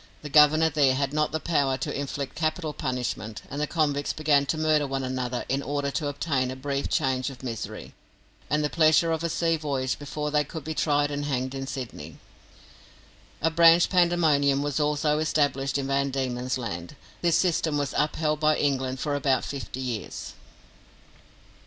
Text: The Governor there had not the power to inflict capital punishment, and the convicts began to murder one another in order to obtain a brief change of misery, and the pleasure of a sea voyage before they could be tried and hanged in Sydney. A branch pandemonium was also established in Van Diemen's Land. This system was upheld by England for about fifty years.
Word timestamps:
The 0.23 0.29
Governor 0.29 0.71
there 0.71 0.95
had 0.95 1.13
not 1.13 1.31
the 1.31 1.39
power 1.39 1.77
to 1.77 1.95
inflict 1.95 2.33
capital 2.33 2.73
punishment, 2.73 3.43
and 3.51 3.61
the 3.61 3.67
convicts 3.67 4.13
began 4.13 4.47
to 4.47 4.57
murder 4.57 4.87
one 4.87 5.03
another 5.03 5.45
in 5.47 5.61
order 5.61 5.91
to 5.91 6.07
obtain 6.07 6.49
a 6.49 6.55
brief 6.55 6.89
change 6.89 7.29
of 7.29 7.43
misery, 7.43 7.93
and 8.49 8.63
the 8.63 8.69
pleasure 8.71 9.11
of 9.11 9.23
a 9.23 9.29
sea 9.29 9.57
voyage 9.57 9.99
before 9.99 10.31
they 10.31 10.43
could 10.43 10.63
be 10.63 10.73
tried 10.73 11.11
and 11.11 11.25
hanged 11.25 11.53
in 11.53 11.67
Sydney. 11.67 12.17
A 13.43 13.51
branch 13.51 13.89
pandemonium 13.89 14.63
was 14.63 14.79
also 14.79 15.19
established 15.19 15.77
in 15.77 15.85
Van 15.85 16.09
Diemen's 16.09 16.57
Land. 16.57 16.95
This 17.21 17.37
system 17.37 17.77
was 17.77 17.93
upheld 17.95 18.39
by 18.39 18.57
England 18.57 18.99
for 18.99 19.13
about 19.13 19.45
fifty 19.45 19.81
years. 19.81 20.33